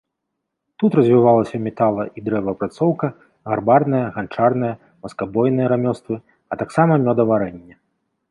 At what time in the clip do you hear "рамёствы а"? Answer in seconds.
5.75-6.61